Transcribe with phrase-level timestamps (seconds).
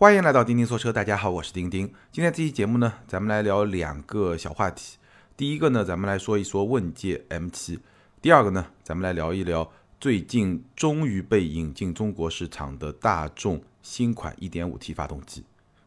[0.00, 1.92] 欢迎来到钉钉说车，大家好，我是钉钉。
[2.12, 4.96] 今天这期节目呢，咱们来聊两个小话题。
[5.36, 7.80] 第一个呢，咱们来说一说问界 M7；
[8.22, 15.42] 第二个呢，咱们来聊一聊最近终于被引进中国市场的大众新款 1.5T 发动机。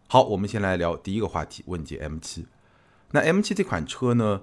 [0.10, 2.44] 好，我们先来聊第一个话题，问界 M7。
[3.12, 4.42] 那 M7 这款车呢，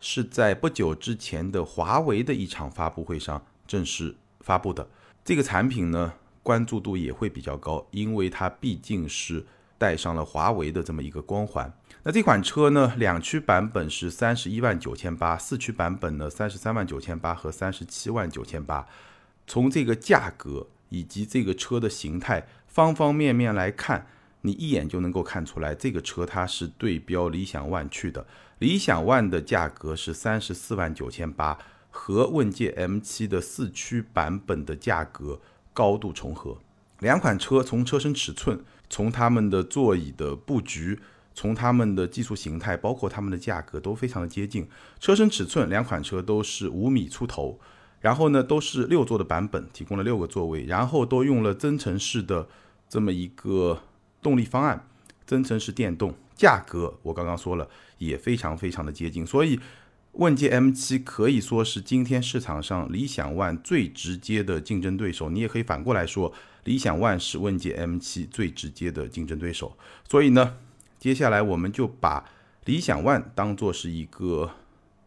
[0.00, 4.88] 是在不久之前的华为的一场发布会上正式发布的。
[5.24, 6.14] 这个产品呢。
[6.44, 9.44] 关注度也会比较高，因为它毕竟是
[9.76, 11.72] 带上了华为的这么一个光环。
[12.04, 18.86] 那这款车呢，两驱版本是三十一万九千八，四驱版本呢三十三万九千八和三十七万九千八。
[19.46, 24.06] 从这个价格以及这个车的形态方方面面来看，
[24.42, 28.26] 你一眼就能够看出来，这个车它是对标理想 ONE 去的。
[28.58, 31.58] 理想 ONE 的价格是三十四万九千八，
[31.90, 35.40] 和问界 M7 的四驱版本的价格。
[35.74, 36.56] 高度重合，
[37.00, 40.98] 两款车从车身尺寸、从它们的座椅的布局、
[41.34, 44.66] 从它们的技术形态，包括它们的价格都非常的接近。
[45.00, 47.58] 车身尺寸，两款车都是五米出头，
[48.00, 52.48] 然后呢都是六座的版本，提供了六个座位，然后都用了增程式的
[52.88, 53.82] 这么一个
[54.22, 54.88] 动力方案，
[55.26, 56.14] 增程式电动。
[56.36, 59.58] 价格我刚刚说了，也非常非常的接近，所以。
[60.14, 69.76] 问界 M7 可以说是今天市场上理想 ONE 最直接的竞争对手，你也可以反过来说，理想 ONE 是问界 M7 最直接的竞争对手。
[70.08, 70.56] 所以呢，
[71.00, 72.24] 接下来我们就把
[72.64, 74.52] 理想 ONE 当做是一个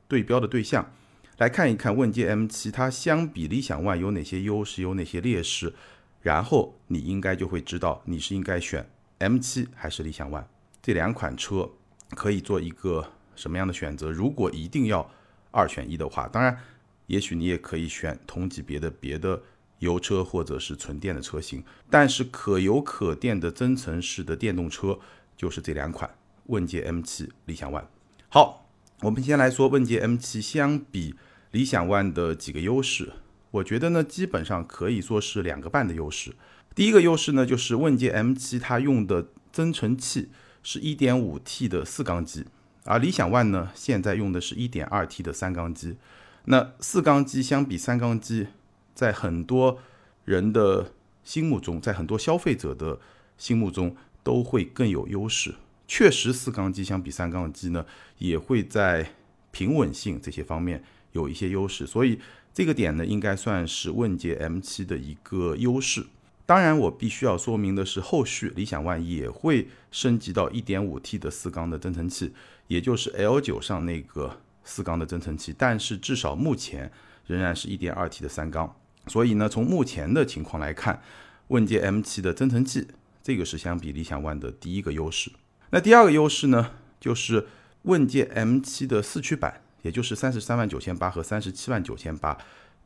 [0.10, 0.92] 对标的对象，
[1.38, 5.74] 来看一看问界 M7 它相比理想 ONE 有哪些优势，有哪些劣势，
[6.22, 10.44] 然后你应该就会知道你是应该选 M7 还是理想 ONE
[10.82, 11.70] 这两款车
[12.10, 13.14] 可以做一个。
[13.38, 14.12] 什么样的选择？
[14.12, 15.10] 如果一定要
[15.52, 16.58] 二选一的话，当然，
[17.06, 19.42] 也许你也可以选同级别的别的
[19.80, 21.64] 油车或者是纯电的车型。
[21.90, 25.00] 但是可油可电的增程式的电动车
[25.38, 26.14] 就是这两款：
[26.48, 27.86] 问界 M7、理想 ONE。
[28.28, 28.68] 好，
[29.02, 31.16] 我们先来说问界 M7 相比
[31.52, 33.14] 理想 ONE 的几个优势。
[33.52, 36.36] 我觉得呢，基本上可以说是两个半的优势。
[36.76, 40.30] 第一个优势呢，就是问界 M7 它用的增程器
[40.62, 42.46] 是一点五 T 的四缸机。
[42.88, 45.98] 而理想 ONE 呢，现在用的是一点二 T 的三缸机。
[46.46, 48.48] 那四缸机相比三缸机，
[48.96, 49.80] 在很多
[50.24, 50.94] 人的
[51.24, 53.00] 心目中，在很多消费者的
[53.38, 55.56] 心目中，都会更有优势。
[55.88, 57.86] 确实，四缸机相比三缸机呢，
[58.18, 59.14] 也会在
[59.52, 61.86] 平稳性这些方面有一些优势。
[61.86, 62.20] 所以
[62.54, 66.06] 这个点呢，应该算是问界 M7 的一个优势。
[66.48, 72.32] 当然，我必须要说明的是，后续理想 ONE 也会升级到 1.5T 的四缸的增程器，
[72.68, 75.54] 也就是 L9 上那个四缸的增程器。
[75.58, 76.90] 但是至少目前
[77.26, 78.74] 仍然是一点二 T 的三缸。
[79.08, 81.02] 所以呢，从目前的情况来看，
[81.50, 82.88] 问界 M7 的增程器，
[83.22, 85.30] 这个是相比理想 ONE 的第一个优势。
[85.72, 87.46] 那第二个优势呢，就是
[87.82, 92.38] 问界 M7 的四驱版，也就是三十三万九千八和三十七万九千八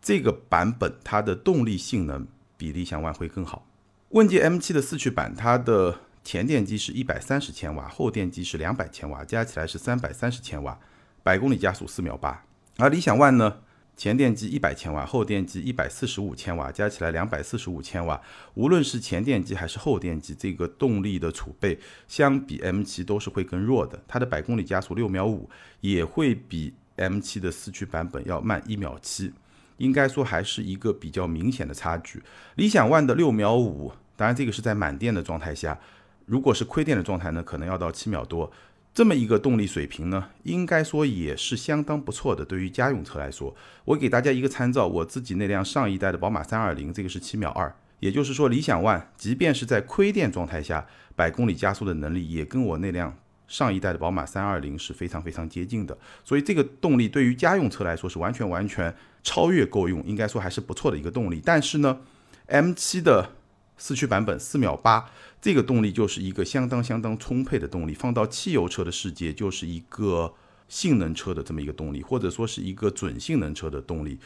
[0.02, 2.26] 这个版本，它的动力性能。
[2.62, 3.66] 比理想 ONE 会更好。
[4.10, 10.80] 问界 M7 的四驱版，它的前电机是一百三十千瓦，后电机是两百千瓦，加起来是三百三十千瓦，
[11.24, 12.46] 百公里加速四秒八。
[12.78, 13.58] 而理想 ONE 呢，
[13.98, 18.22] 前电机一百千瓦，后电机一百四十五千瓦，加起来两百四十五千瓦。
[18.54, 24.00] 无论是前电机还是后电机，这个动力的储备相比 M7 都是会更弱的。
[24.08, 25.50] 它的百公里加速六秒五，
[25.80, 29.34] 也会比 M7 的四驱版本要慢一秒七。
[29.82, 32.22] 应该说还是一个比较明显的差距。
[32.56, 35.80] 理想 ONE 的六秒五，当然这个是在满电的状态下，
[36.28, 38.52] 如果是亏电的状态呢，可能要到七秒多。
[38.94, 42.46] 这么一个动力水平呢，应该说也是相当不错的。
[42.46, 43.56] 对于家用车来说，
[43.86, 53.18] 我给大家一个参照，我自己那辆上一代的宝马三二零，这个是七秒二，也就是说理想 ONE 即便是在亏电状态下，百公里加速的能力也跟我那辆。
[53.52, 61.42] 上一代的宝马三二零是非常非常接近的，所以这个动力对于家用车来说是完全完全超越够用，应该说还是不错的一个动力。
[61.44, 62.00] 但是呢
[62.48, 63.34] ，M7 的
[63.78, 70.34] 四驱版本四秒八，这个动力就是一个相当相当充沛的动力，放到汽油车的世界就是一个
[70.70, 74.18] 性能车的这么一个动力，或者说是一个准性能车的动力，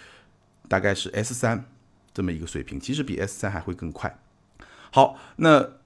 [0.69, 1.65] 大概是 S 三
[2.13, 4.19] 这么一个水平，其实比 S 三还会更快。
[4.91, 5.83] 好，那。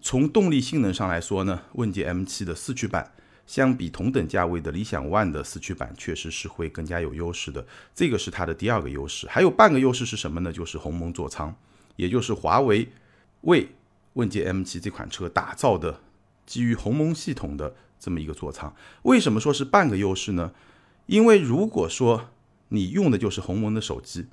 [0.00, 3.12] 从动力性能上来说呢，问界 M7 的四驱版
[3.46, 7.66] 相比同等价位的理想 ONE 的四驱版，确实是会更加有优势的。
[7.94, 9.26] 这个是它的第二个优势。
[9.28, 10.52] 还有半个优势是什么呢？
[10.52, 11.54] 就是鸿蒙座舱，
[11.96, 12.88] 也就是华为
[13.42, 13.68] 为
[14.12, 16.00] 问界 M7 这款车打造的
[16.46, 18.74] 基于鸿蒙系统的这么一个座舱。
[19.02, 20.52] 为什么说是半个优势呢？
[21.06, 22.30] 因为如果说
[22.68, 24.26] 你用的就是鸿蒙的手机，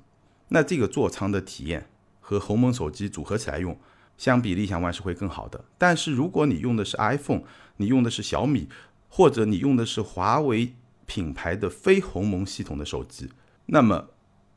[0.48, 1.88] 那这个座舱的体验
[2.20, 3.76] 和鸿蒙手机组合起来用。
[4.16, 5.64] 相比理想 ONE 是会更好的。
[5.78, 7.42] 但是如果你用的是 iPhone，
[7.76, 8.68] 你用的是小米，
[9.08, 10.74] 或者你用的是华为
[11.06, 13.30] 品牌的非鸿蒙系统的手机，
[13.66, 14.08] 那么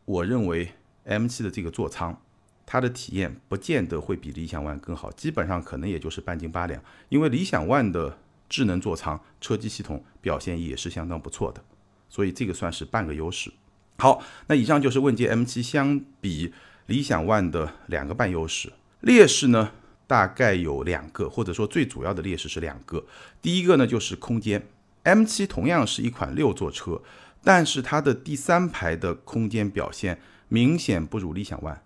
[0.05, 0.73] 我认为
[1.05, 2.21] M7 的这个座舱，
[2.65, 6.81] 它的体验不见得会比理想 ONE 更好，基本上可能也就是半斤八两。
[7.09, 8.17] 因为理想 ONE 的
[8.47, 11.63] 智能座舱车机系统表现也是相当不错的，
[12.09, 13.51] 所以这个算是半个优势。
[13.97, 16.53] 好，那以上就是问界 M7 相比
[16.87, 19.71] 理想 ONE 的两个半优势，劣势呢
[20.07, 23.05] 大概有两个，或者说最主要的劣势是两个。
[23.41, 24.67] 第一个呢就是空间
[25.03, 27.01] ，M7 同样是一款六座车，
[27.43, 31.77] 但是它的第三排的空间表现明显不如理想 ONE。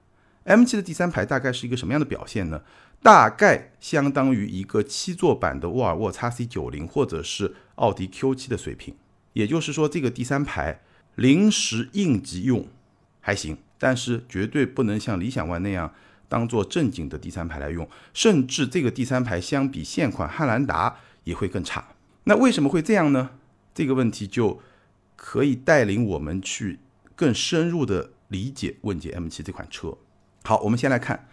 [0.46, 2.62] M7 的第三排大概是一个什么样的表现呢？
[3.02, 8.96] 大概相当于一个七座版的沃尔沃 x C 九零或者是奥迪 Q 七的水平。
[9.34, 10.82] 也就是说，这个第三排
[11.16, 12.66] 临时应急用
[13.20, 15.94] 还行，但是绝对不能像理想 ONE 那样
[16.34, 17.88] 当做正经的第三排来用。
[18.12, 21.90] 甚至这个第三排相比现款汉兰达也会更差。
[22.24, 23.30] 那为什么会这样呢？
[23.76, 24.60] 这个问题就
[25.16, 26.80] 可以带领我们去
[27.16, 29.98] 更深入的理解问界 M7 这款车。
[30.44, 31.28] 好，我们先来看。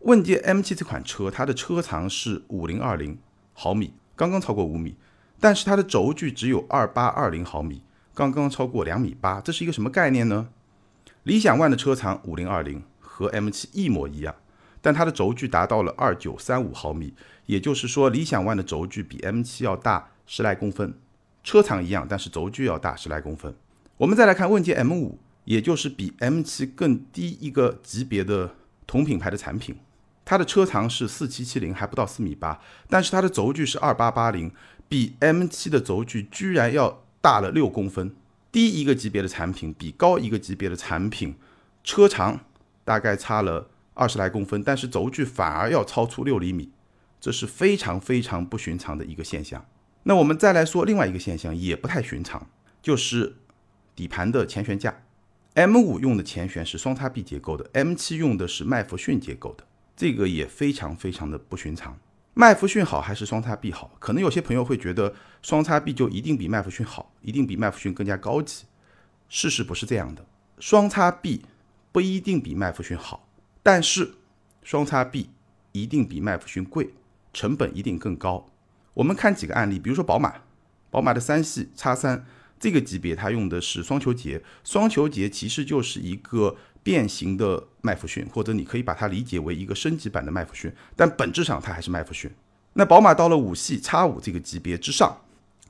[0.00, 3.18] 问界 M7 这款车，它的车长是五零二零
[3.52, 4.96] 毫米，刚刚超过五米，
[5.38, 7.82] 但是它的轴距只有二八二零毫米，
[8.14, 10.48] 刚刚超过两米八，这是一个什么概念呢？
[11.24, 14.34] 理想 ONE 的车长五零二零和 M7 一模一样，
[14.80, 17.14] 但它的轴距达到了二九三五毫米，
[17.46, 20.94] 也就是说理想 ONE 的轴距比 M7 要大十来公分，
[21.42, 23.54] 车长一样，但是轴距要大十来公分。
[23.98, 28.54] 我们再来看问界 M5，也就是比 M7 更低一个级别的
[28.86, 29.76] 同品牌的产品。
[30.24, 34.50] 它的车长是四七七零，还不到四米八，但是它的轴距是二八八零，
[34.88, 38.14] 比 M7 的轴距居然要大了六公分。
[38.52, 41.34] 低一个级别的产品比高一个级别的产品，
[41.84, 42.40] 车长
[42.84, 43.68] 大概差了
[44.00, 46.70] 二十来公分，但是轴距反而要超出六厘米，
[47.20, 49.66] 这是非常非常不寻常的一个现象。
[50.04, 52.48] 那我们再来说另外一个现象，也不太寻常，
[52.80, 53.36] 就是
[53.94, 55.02] 底盘的前悬架。
[55.54, 59.64] M5 用的前悬是双叉臂结构的，M7 用的是麦弗逊结构的。
[59.94, 61.98] 这个也非常非常的不寻常。
[62.32, 63.90] 麦弗逊好还是双叉臂好？
[63.98, 65.12] 可能有些朋友会觉得
[65.42, 68.64] 双叉臂就一定比麦弗逊好，一定比麦弗逊更加高级。
[69.28, 70.24] 事实不是这样的，
[70.58, 71.44] 双叉臂
[71.92, 73.28] 不一定比麦弗逊好，
[73.72, 74.14] 但是
[74.64, 75.30] 双叉臂
[75.70, 76.90] 一定比麦弗逊贵，
[77.32, 78.48] 成本一定更高。
[78.94, 80.34] 我们看几个案例，比如说宝马，
[80.90, 82.26] 宝马的三系叉三
[82.58, 86.56] 这个级别，它用的是双球节，双球节其实就是一个。
[86.82, 92.28] 变形的麦弗逊，或者你可以把它理解为一个升级版的麦弗逊，但本质上它还是麦弗逊。
[92.72, 95.14] 那宝马到了五系叉五这个级别之上，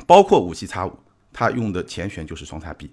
[0.07, 0.97] 包括五系叉五，
[1.33, 2.93] 它用的前悬就是双叉臂。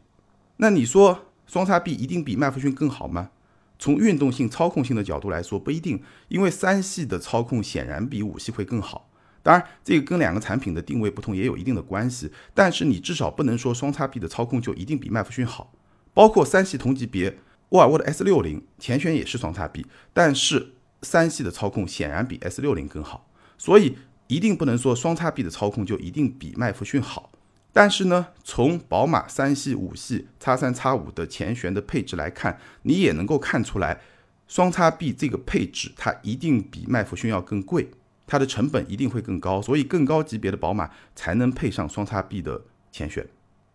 [0.57, 3.29] 那你说双叉臂一定比麦弗逊更好吗？
[3.79, 9.09] 从运动性、操控性的角度来说，不一定，因为三系的操控显然比五系会更好。
[9.43, 12.31] 当然，这个跟两个产品的定位不同也有一定的关系。
[12.53, 15.73] 但是你至少不能说双叉臂的操控就一定比麦弗逊好，
[16.13, 17.37] 包括三系同级别。
[17.69, 23.97] 沃尔沃的 S 六零前悬也是双叉臂，但是三系的操控显然比 S 六零更好，所以
[24.27, 27.29] 一定不能说双叉臂的操控就一定比麦弗逊好。
[27.79, 34.01] 但是呢，从宝马三系、五系、叉三、叉五的前悬的配置来看，你也能够看出来，
[34.47, 37.91] 双叉臂这个配置它一定比麦弗逊要更贵，
[38.25, 43.27] 它的成本一定会更高，所以更高级别的宝马才能配上双叉臂的前悬。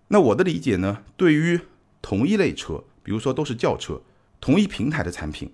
[0.08, 1.60] 那我的理解呢，对于
[2.00, 2.82] 同一类车。
[3.04, 4.00] 比如说都是轿车，
[4.40, 5.52] 同一平台的产品，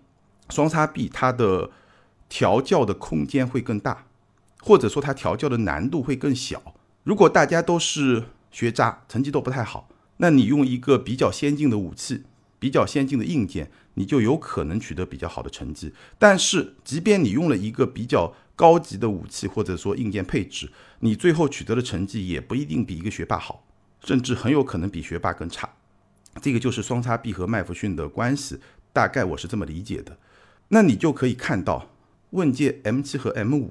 [0.50, 1.70] 双叉臂它的
[2.28, 4.06] 调教的空间会更大，
[4.61, 6.75] 或者说它调教的难度会更小。
[7.04, 9.88] 如果大家都是学渣，成绩都不太好，
[10.18, 12.24] 那你用一个比较先进的武器、
[12.58, 15.92] 比较先进的硬件，你就有可能取得比较好的成绩。
[16.18, 23.64] 但是，即便你用了一个比较高级的武器或者说硬件配置，你最后取得的成绩也不一定比一个学霸好，
[24.04, 25.68] 甚至很有可能比学霸更差。
[26.40, 28.58] 这个就是双叉臂和麦弗逊的关系，
[28.92, 30.18] 大概我是这么理解的。
[30.68, 31.90] 那你就可以看到，
[32.30, 33.70] 问界 M7 和 M5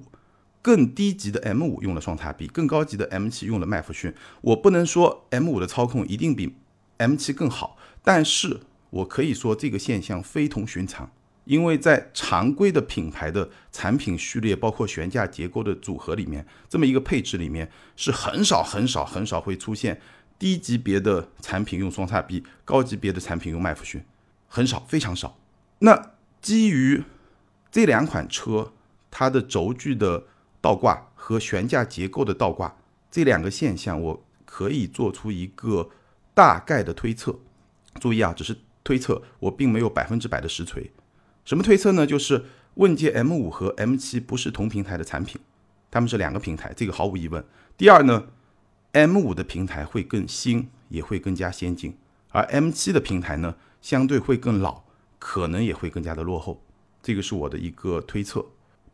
[0.67, 4.13] 更低级的 M5 用了双叉臂，更高级的 M7 用了麦弗逊。
[4.41, 6.57] 我不能说 M5 的操控一定比
[6.97, 8.59] M7 更好，但是
[8.89, 11.09] 我可以说这个现象非同寻常，
[11.45, 20.01] 因为在常规的品牌的产品序列，包括悬架结构的组合里面，这么一个配置里面是很少很少很少会出现。
[20.37, 24.03] 低级别的产品用双叉臂，高级别的产品用麦弗逊，
[24.49, 25.37] 很少，非常少。
[25.79, 27.01] 那基于
[27.71, 28.73] 这两款车
[29.09, 30.25] 它的轴距的
[30.61, 32.77] 倒挂和悬架结构的倒挂
[33.09, 35.89] 这两个现象，我可以做出一个
[36.33, 37.39] 大概的推测。
[37.99, 40.91] 注意啊，只是推测，我并没有百分之百的实锤。
[41.43, 42.05] 什么推测呢？
[42.05, 42.45] 就是
[42.75, 45.39] 问界 M 五和 M 七不是同平台的产品，
[45.89, 47.43] 它们是两个平台，这个毫无疑问。
[47.77, 48.27] 第二呢
[48.91, 51.97] ，M 五的平台会更新，也会更加先进，
[52.31, 54.83] 而 M 七的平台呢，相对会更老，
[55.17, 56.61] 可能也会更加的落后。
[57.01, 58.45] 这个是我的一个推测，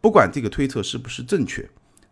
[0.03, 1.69] 不管这个推测是不是正确，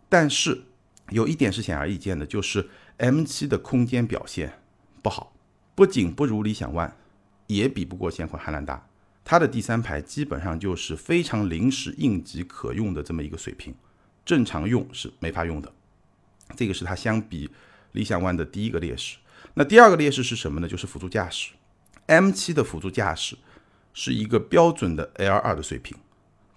[0.08, 0.62] 但是
[1.10, 4.60] 有一点是显而易见的，就是 M7 的空间表现
[5.02, 5.34] 不好，
[5.74, 6.92] 不仅不如理想 ONE，
[7.48, 8.88] 也比不过现款汉兰达。
[9.22, 13.74] 它的第三排基本上就是非常临时应急可用的这么一个水平，
[14.24, 15.70] 正常用是没法用的。
[16.56, 17.50] 这个是它相比
[17.92, 19.18] 理想 ONE 的第一个劣势。
[19.52, 20.66] 那第二个劣势是什么呢？
[20.66, 21.50] 就是辅助驾驶。
[22.06, 23.36] M7 的辅助驾驶
[23.92, 25.94] 是一个标准的 L2 的水平，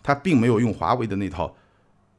[0.05, 1.55] 它并没有用华为的那套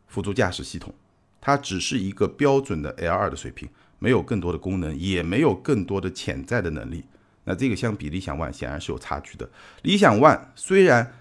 [0.08, 0.92] 辅助驾驶系统，
[1.40, 3.68] 它只是一个标准的 L2 的水平，
[4.00, 7.04] 没有更多的功能，也没有更多的潜在的能力。
[7.44, 9.48] 那这个相比理想 ONE 显然是有差距的。
[9.82, 11.12] 理想 ONE 虽然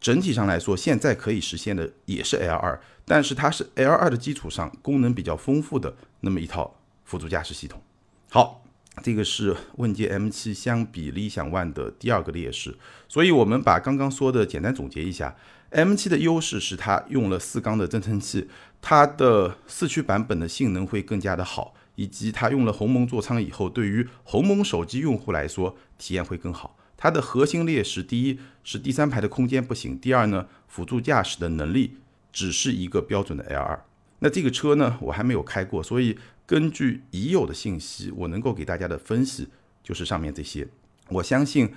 [0.00, 7.82] 整体上来说现在可以实现的也是 L2，但是它是 L2 的基础上功能比较丰富的那么一套辅助驾驶系统。
[8.30, 8.62] 好，
[9.02, 12.76] 这个是问界 M7 相比理想 ONE 的第二个劣势。
[13.08, 15.36] 所以我们把刚刚说的简单总结一下
[15.72, 18.48] ，M7 的优势是它用了四缸的增程器，
[18.80, 21.74] 它的四驱版本的性能会更加的好。
[21.94, 26.74] 以及它用了鸿蒙座舱以后，对于鸿蒙手机用户来说，体验会更好。
[26.96, 31.98] 它的核心劣势，第一是第三排的空间不行，第二呢，辅助驾驶的能力
[32.32, 33.78] 只是一个标准的 L2。
[34.20, 39.48] 那这个车呢，我还没有开过，所以根据已有的信息，我能够给大家的分析
[39.82, 40.66] 就是上面这些。
[41.10, 41.74] 我相信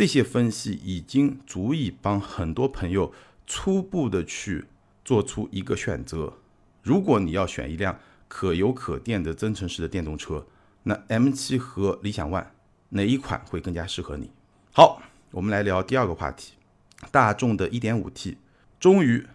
[0.00, 3.12] 这些分析已经足以帮很多朋友
[3.46, 4.64] 初步的去
[5.04, 6.32] 做出一个选择。
[6.82, 10.46] 如果你要选一辆，可油可电的增程式的电动车，
[10.84, 12.46] 那 M7 和理想 ONE
[12.88, 14.30] 哪一款会更加适合你？
[14.72, 15.02] 好，
[15.32, 16.54] 我们来聊第二个话题，
[17.10, 18.36] 大众的 1.5T
[18.78, 19.26] 终于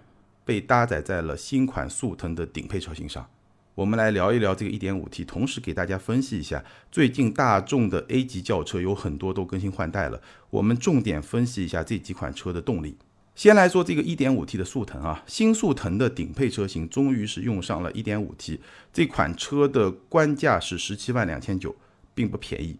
[0.43, 3.29] 被搭载在了新款速腾的顶配车型上。
[3.75, 12.97] 我们来聊一聊这个 1.5T，同时给大家分析一下，最近大众的 A 级轿车有很多都更新换代了，我们重点分析一下这几款车的动力。
[13.35, 18.59] 先来说这个 1.5T 的速腾啊，新速腾的顶配车型终于是用上了 1.5T，
[18.93, 21.75] 这款车的官价是十七万两千九，
[22.13, 22.79] 并不便宜。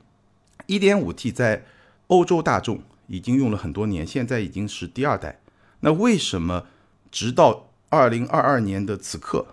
[0.68, 1.66] 1.5T 在
[2.08, 5.42] 欧洲大众已经用了很多年，现在已经是第二代。
[5.82, 6.68] 那为什么
[7.12, 9.46] 直到2022年的此刻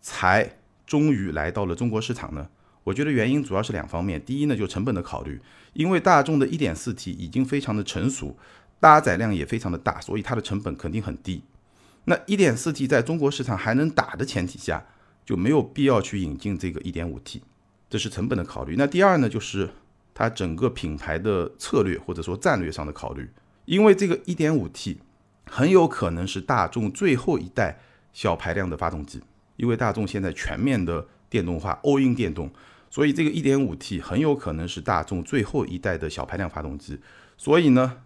[0.00, 2.48] 才终于来到了中国市场呢？
[2.84, 5.40] 我觉得原因主要是两方面，第一呢就成本的考虑，
[5.72, 8.36] 因为大众的 1.4T 已经非常的成熟。
[8.78, 11.42] 搭载量也非常的大，所以它的成本肯定很低。
[12.04, 14.84] 那 1.4T 在中国市场还能打的前提下，
[15.24, 17.40] 就没有必要去引进这个 1.5T，
[17.88, 18.74] 这是成本的考虑。
[18.76, 19.70] 那第二呢，就是
[20.12, 23.26] 它整个品牌的策略或者说战略上的考虑，
[23.64, 24.98] 因为这个 1.5T
[25.46, 27.78] 很有可能是大众最后一代
[28.12, 29.22] 小排量的发动机，
[29.56, 32.50] 因为大众现在全面的电动化，all in 电动，
[32.90, 36.98] 所以这个 1.5T 很有可能是大众最后一代的小排量发动机。
[37.36, 37.98] 所以呢。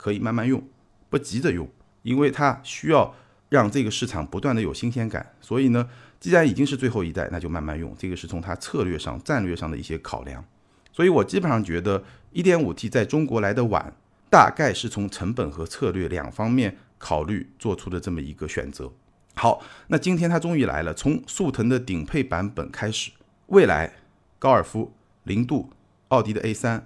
[0.00, 0.62] 可以慢慢用，
[1.10, 1.68] 不急着用，
[2.04, 3.12] 因为它需要
[3.48, 5.34] 让这个市场不断的有新鲜感。
[5.40, 7.92] 所以呢，既然已经是最后一代，那就慢慢用。
[7.98, 10.44] 这个是从它策略上、战略上的一些考量。
[10.92, 13.92] 所以我基本上觉得，1.5T 在中国来的晚，
[14.30, 18.92] 大概是从成本和策略两方面考虑做出的这么一个选择。
[19.38, 23.12] 好，那今天它终于来了，从速腾的顶配版本开始，
[23.46, 23.94] 蔚来、
[24.38, 24.92] 高尔夫、
[25.22, 25.70] 零度、
[26.08, 26.82] 奥迪的 A3、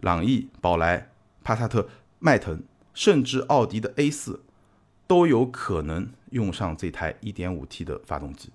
[0.00, 1.10] 朗逸、宝来、
[1.44, 1.88] 帕萨特。
[2.24, 2.62] 迈腾
[2.94, 4.38] 甚至奥迪的 A4
[5.08, 8.50] 都有可能用上这台 1.5T 的发动机，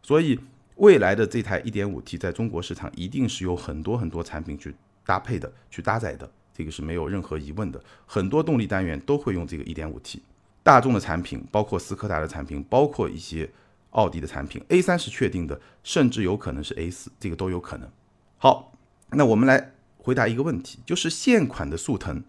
[0.00, 0.38] 所以
[0.76, 4.72] 未来的这台 1.5T 在中国市场一定是有很多很多产品去
[5.04, 7.82] 搭配的、去搭载的，这个是没有任何疑问的。
[8.06, 10.20] 很多动力单元都会用这个 1.5T，
[10.62, 13.50] 大众的产品，包括斯柯达的产品，包括一些
[13.90, 17.88] 奥迪的产品，A3 是确定的，甚至有可能是 A4，这个都有可能。
[18.36, 18.72] 好，
[19.10, 22.22] 那我们来回答一个问题，就是现款的速腾。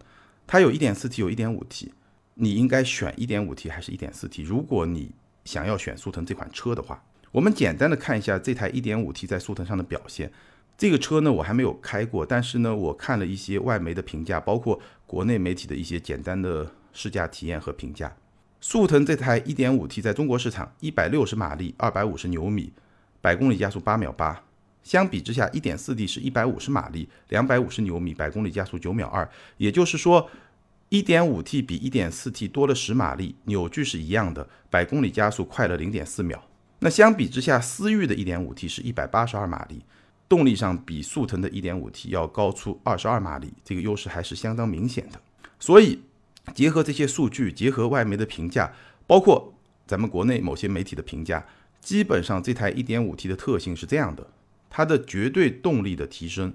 [0.46, 1.92] 它有一点四 T，有一点五 T，
[2.34, 4.42] 你应该选一点五 T 还是一点四 T？
[4.42, 5.12] 如果你
[5.44, 10.32] 想要选速腾这款车的话，我们简单的看一下这台一点五 T 在速腾上的表现。
[10.76, 18.12] 这个车呢，我还没有开过，但是呢，我看了一些外媒的评价，包括国内媒体的一些简单的试驾体验和评价。
[18.64, 22.72] 速腾这台一点五 T 在中国市场一百六十马力，二百五十牛米，
[23.20, 24.40] 百公里加速八秒八。
[24.84, 29.28] 相比之下，一点四 T 是一百五十马力，两百五十牛米，百公里加速九秒二。
[29.56, 30.30] 也就是说，
[30.90, 36.40] 一点五 T 比一点四 T 多了十马力，扭矩是一样的，百公里加速快了零点四秒。
[36.78, 39.84] 那相比之下，思域的一点五 T 是一百八十二马力，
[40.28, 45.20] 动力上比速腾的一点五 T 要高出二十二马力，这个优势还是相当明显的。
[45.58, 46.00] 所以，
[46.54, 48.74] 结合这些数据，结合外媒的评价，
[49.06, 49.54] 包括
[49.86, 51.46] 咱们国内某些媒体的评价，
[51.80, 54.26] 基本上这台 1.5T 的特性是这样的：
[54.68, 56.54] 它的绝对动力的提升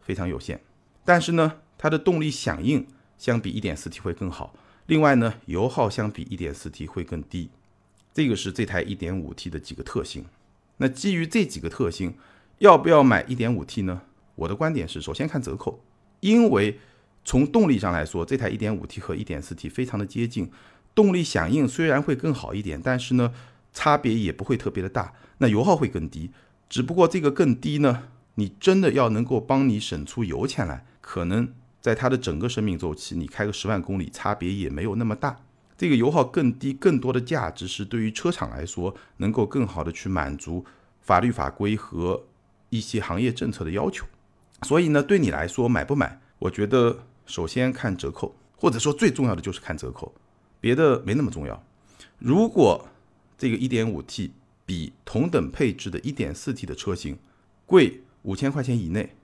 [0.00, 0.60] 非常有限，
[1.04, 2.86] 但是呢，它的动力响应
[3.16, 4.54] 相比 1.4T 会更好。
[4.86, 7.50] 另外呢，油耗相比 1.4T 会更低。
[8.12, 10.26] 这个是这台 1.5T 的几个特性。
[10.78, 12.14] 那基于这几个特性，
[12.58, 14.02] 要不要买 1.5T 呢？
[14.34, 15.82] 我的观点是，首先看折扣，
[16.20, 16.80] 因为
[17.24, 20.50] 从动力上来说，这台 1.5T 和 1.4T 非常的接近，
[20.94, 23.32] 动力响应虽然会更好一点，但是呢，
[23.72, 25.12] 差别也不会特别的大。
[25.38, 26.30] 那油耗会更低，
[26.68, 35.40] 只不过这个更低呢，你真的要能够帮你省出油钱来，可能在它的整个生命周期，你开个十万公里，差别也没有那么大。
[35.76, 40.64] 这个油耗更低，更多的价值是对于车厂来说，能够更好的去满足
[41.00, 42.24] 法律法规和
[42.70, 44.06] 一些行业政策的要求。
[44.62, 46.20] 所以呢，对你来说买不买？
[46.38, 50.12] 我觉得首先看折扣，或者说最重要的就是看折扣，
[50.60, 51.62] 别的没那么重要。
[52.18, 52.88] 如果
[53.36, 54.30] 这个 1.5T
[54.64, 57.18] 比同等配置的 1.4T 的车型
[57.66, 59.16] 贵五千块钱以内，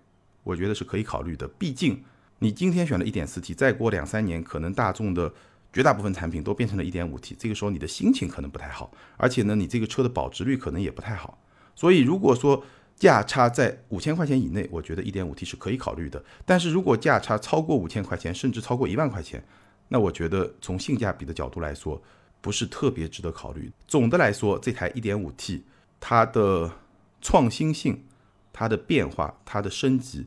[0.43, 1.47] 我觉得是可以考虑的。
[1.47, 2.03] 毕竟
[2.41, 5.33] 你今天选了一点四 T，再过两三年，可能大众的
[5.73, 11.39] 绝大部分产品都变成了一点五 T，这个时候你的心情可能不太好，而且呢，你这个车的保值率可能也不太好。
[11.77, 12.65] 所以如果说
[12.99, 16.23] 价差在五千块钱以内，我觉得一点五 T 是可以考虑的。
[16.45, 19.45] 但是如果价差超过五千块钱，甚至超过一万块钱，
[19.89, 22.03] 那我觉得从性价比的角度来说，
[22.41, 23.71] 不是特别值得考虑。
[23.87, 25.65] 总的来说，这台一点五 T
[26.01, 26.73] 它的
[27.21, 28.05] 创新性、
[28.53, 30.27] 它的变化、它的升级，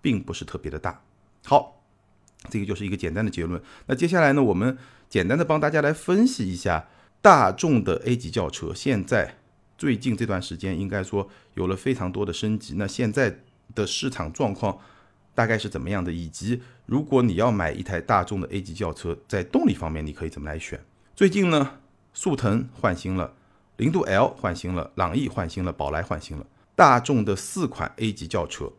[0.00, 1.02] 并不是特别的大。
[1.44, 1.82] 好，
[2.48, 3.60] 这个就是一个简单的结论。
[3.86, 6.88] 那接下来呢，我们简单的帮大家来分析一下
[7.20, 9.38] 大众的 A 级轿车现在。
[9.78, 12.74] 最近这段时间，应该说有了非常多的升级。
[12.76, 13.40] 那现在
[13.74, 14.78] 的市场状况
[15.34, 16.10] 大概是怎么样的？
[16.10, 20.80] 以及如果你要买一台大众的 A 级轿车，在动力方面你可以怎么来选？
[21.14, 21.80] 最近呢，
[22.14, 23.34] 速腾换新了，
[23.76, 28.72] 零度 L 换新了，朗逸换新了，宝来换新了，大众的四款 A 级轿车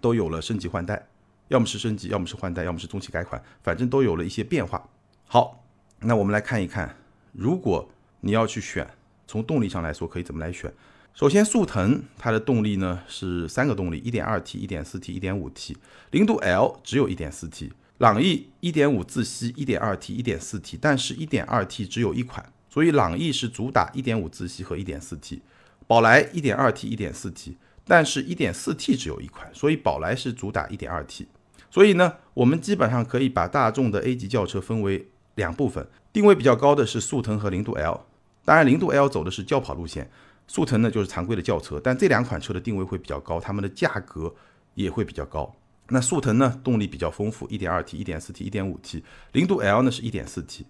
[0.00, 1.06] 都有了升级换代，
[1.46, 4.88] 要么是升级，要么是换代，要么是中期改款，反正都有了一些变化。
[5.26, 5.64] 好，
[6.00, 6.96] 那我们来看一看，
[7.32, 7.88] 如果
[8.20, 8.88] 你要去选。
[9.30, 10.72] 从动力上来说，可以怎么来选？
[11.14, 15.76] 首先，速腾它的动力呢是三个动力：1.2T、1.4T、1.5T。
[16.10, 17.72] 零度 L 只有一点四 T。
[17.98, 25.38] 朗逸1.5自吸，1.2T、1.4T，但是 1.2T 只有一款，所以朗逸是主打1.5自吸和 1.4T。
[25.86, 31.26] 宝来 1.2T、1.4T，但是 1.4T 只有一款，所以宝来是主打 1.2T。
[31.70, 38.00] 所以呢，我们基本上可以把大众的 A 级轿车分为两部分，定位比较高的是速腾和零度 L。
[38.44, 40.10] 当然，零度 L 走的是轿跑路线，
[40.46, 44.34] 速腾呢就是常规的轿车，但这两款车的定位会比较高，它们的价格
[44.74, 45.54] 也会比较高。
[45.88, 50.62] 那速腾呢，动力比较丰富，1.2T、1.4T、1.5T，零度 L 呢是 1.4T。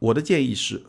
[0.00, 0.82] 我的建议是，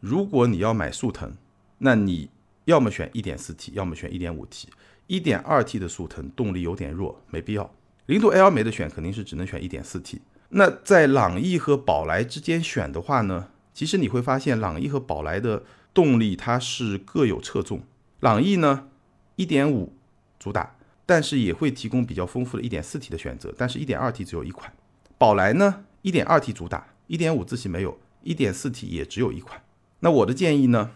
[0.00, 1.32] 如果你要买速腾，
[1.78, 2.30] 那你
[2.64, 4.66] 要么选 1.4T，要么选 1.5T。
[5.08, 7.72] 1.2T 的速腾动力有点弱，没必要。
[8.06, 10.18] 零度 L 没得选，肯定是只能选 1.4T。
[10.48, 13.48] 那在朗逸和宝来之间选的话呢？
[13.74, 17.82] 其实你会发现，朗逸和宝来的动力它是各有侧重。
[18.20, 18.88] 朗逸呢，
[19.36, 19.94] 一点五
[20.38, 24.72] 主打，但是也会提供比较丰富的一点四 T 的选择，但是一点二 T 只有一款。
[25.16, 29.62] 宝来呢，一点二 T 主打，一点五自吸没有，一点四 T 也只有一款。
[30.00, 30.92] 那我的建议呢，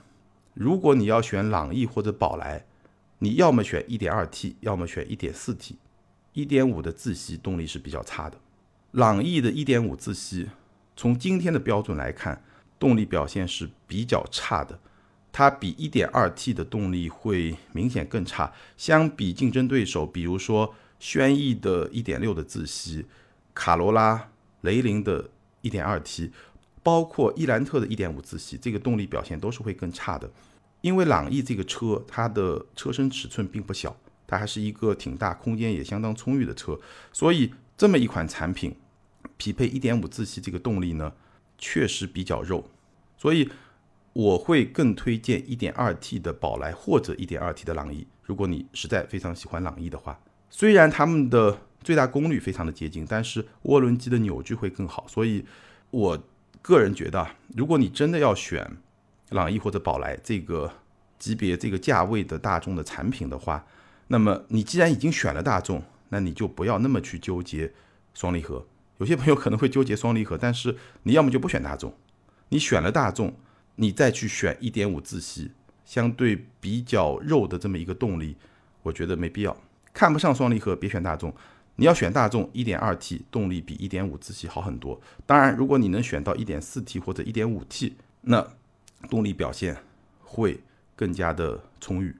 [0.54, 2.66] 如果你要选朗逸或者宝来，
[3.20, 5.78] 你要么选一点二 T，要么选一点四 T。
[6.34, 8.36] 一点五的自吸动力是比较差的，
[8.90, 10.48] 朗逸的一点五自吸，
[10.94, 12.42] 从今天的标准来看。
[12.78, 14.78] 动力表现是比较差的，
[15.32, 18.52] 它比 1.2T 的动力会明显更差。
[18.76, 23.04] 相比竞争对手，比如说轩逸的1.6的自吸，
[23.54, 25.28] 卡罗拉、雷凌的
[25.62, 26.30] 1.2T，
[26.82, 30.30] 包括伊兰特的1.5自吸，这个动力表现都是会更差的。
[30.82, 36.78] 因为朗逸这个车，它的车身尺寸并不小，它还是一个挺大、空间也相当充裕的车，
[37.12, 38.76] 所以这么一款产品，
[39.36, 41.12] 匹配1.5自吸这个动力呢？
[41.58, 42.64] 确实比较肉，
[43.16, 43.50] 所以
[44.12, 48.06] 我会更推荐 1.2T 的宝来或者 1.2T 的朗逸。
[48.22, 50.18] 如果你实在非常喜欢朗逸的话，
[50.50, 55.06] 虽然它们的最大功率非常的接近，但是涡轮机的扭矩会更好。
[55.06, 55.44] 所以
[55.90, 56.18] 我
[56.60, 58.78] 个人觉得，如果你真的要选
[59.30, 60.72] 朗逸或者宝来这个
[61.18, 63.64] 级别、这个价位的大众的产品的话，
[64.08, 67.72] 那么你既然已经选了大众，那你就不要那么去纠结
[68.14, 68.66] 双离合。
[68.98, 71.94] 有些朋友可能会纠结双离合，但是你要么就不选大众，
[72.48, 73.34] 你选了大众，
[73.76, 75.50] 你再去选一点五自吸，
[75.84, 78.36] 相对比较肉的这么一个动力，
[78.82, 79.56] 我觉得没必要。
[79.92, 81.34] 看不上双离合，别选大众。
[81.78, 84.98] 你要选大众，一点二 T 动力比一点五自吸好很多。
[85.26, 88.46] 当然，如果你能选到一点四 T 或者一点五 T，那
[89.10, 89.76] 动力表现
[90.22, 90.60] 会
[90.94, 92.16] 更加的充裕。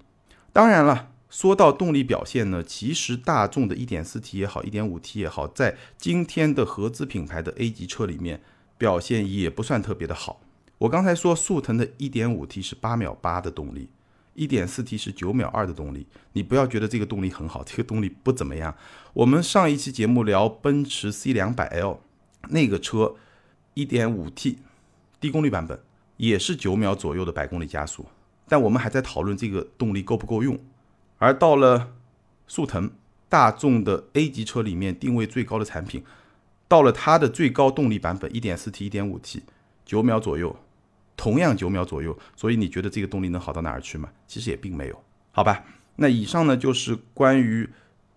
[0.53, 8.41] 当然了，说到动力表现呢，其实大众的 1.4T 也好，1.5T 也好，在今天的合资品牌的 A 级车里面
[8.79, 10.41] 表现也不算特别的好。
[10.79, 13.91] 我刚才说速腾的 1.5T 是八秒八的动力
[14.37, 18.75] ，1.4T 是九秒二的动力，你不要觉得这个动力很好， 这个动力不怎么样。
[19.13, 21.99] 我们上一期节目聊奔驰 C200L
[22.49, 23.15] 那个车
[23.75, 24.57] ，1.5T
[25.21, 25.79] 低功率版本
[26.17, 28.07] 也是九秒左右的百公里加速，
[28.49, 30.59] 但我们还在讨论这个动力够不够用。
[31.19, 31.95] 而到了
[32.47, 32.91] 速腾，
[33.29, 36.05] 大众的 A 级车里面定位最高的产品，
[36.69, 39.41] 到了它的最高动力版本 1.4T、1.5T，
[39.85, 40.57] 九秒左右。
[41.19, 44.11] 同样九秒左右，所以你觉得这个动力能好到哪儿去吗？
[44.29, 45.03] 其实也并没有，
[45.33, 45.65] 好吧。
[45.97, 47.67] 那以上呢就是关于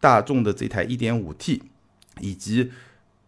[0.01, 1.61] 大众的这台 1.5T，
[2.19, 2.71] 以及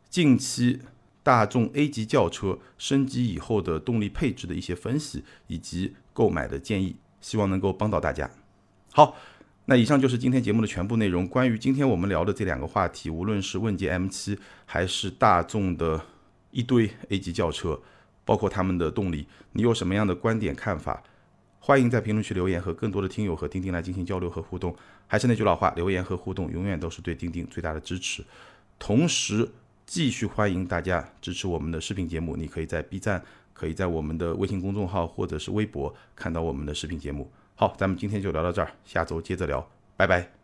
[0.10, 0.82] 近期
[1.24, 8.30] 大众 A 级轿车升级以后的动力配置的一些分析以及购买的建议，希望能够帮到大家。
[8.92, 9.16] 好，
[9.72, 11.26] 那以上就是今天节目的全部内容。
[11.26, 16.04] 关于今天我们聊的这两个话题，无论是问界 M7 还是大众的
[16.52, 17.80] 一堆 A 级轿车。
[18.26, 21.02] 包括他们的动力，你有什么样的观点看法？
[21.62, 24.76] 欢迎在评论区留言，和更多的听友和钉钉来进行交流和互动。
[25.08, 28.22] 还是那句老话，留言和互动永远都是对钉钉最大的支持。
[28.78, 29.50] 同时，
[29.86, 32.36] 继续欢迎大家支持我们的视频节目。
[32.36, 37.32] 你可以在 B 站，可以在我们的微信公众号或者是微博看到我们的视频节目。
[37.62, 39.64] 好，咱们今天就聊到这儿，下周接着聊，
[39.96, 40.41] 拜拜。